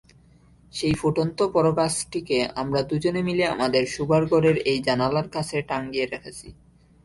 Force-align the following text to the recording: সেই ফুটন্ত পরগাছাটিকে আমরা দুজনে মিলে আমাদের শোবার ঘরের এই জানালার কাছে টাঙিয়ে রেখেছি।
সেই 0.73 0.93
ফুটন্ত 0.93 1.39
পরগাছাটিকে 1.55 2.37
আমরা 2.55 2.79
দুজনে 2.89 3.21
মিলে 3.27 3.43
আমাদের 3.47 3.83
শোবার 3.87 4.21
ঘরের 4.25 4.57
এই 4.71 4.79
জানালার 4.87 5.27
কাছে 5.35 5.57
টাঙিয়ে 5.69 6.05
রেখেছি। 6.05 6.47